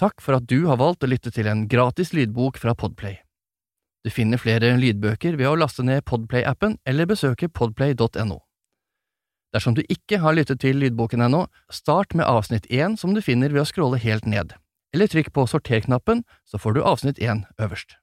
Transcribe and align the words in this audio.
Takk 0.00 0.18
for 0.22 0.34
at 0.34 0.48
du 0.50 0.64
har 0.66 0.80
valgt 0.80 1.04
å 1.06 1.10
lytte 1.10 1.30
til 1.30 1.46
en 1.46 1.68
gratis 1.70 2.10
lydbok 2.16 2.58
fra 2.58 2.74
Podplay. 2.74 3.20
Du 4.04 4.10
finner 4.10 4.40
flere 4.42 4.72
lydbøker 4.76 5.38
ved 5.38 5.48
å 5.48 5.54
laste 5.56 5.84
ned 5.86 6.02
Podplay-appen 6.08 6.76
eller 6.84 7.06
besøke 7.08 7.48
podplay.no. 7.48 8.40
Dersom 9.54 9.76
du 9.78 9.84
ikke 9.86 10.18
har 10.18 10.34
lyttet 10.34 10.64
til 10.64 10.82
lydboken 10.82 11.22
ennå, 11.22 11.44
start 11.70 12.16
med 12.18 12.26
avsnitt 12.26 12.66
én 12.66 12.98
som 12.98 13.14
du 13.14 13.22
finner 13.22 13.54
ved 13.54 13.62
å 13.62 13.68
scrolle 13.70 14.02
helt 14.02 14.26
ned, 14.26 14.56
eller 14.92 15.08
trykk 15.08 15.30
på 15.32 15.46
sorter-knappen, 15.46 16.24
så 16.42 16.58
får 16.58 16.74
du 16.74 16.82
avsnitt 16.82 17.22
én 17.22 17.46
øverst. 17.62 17.94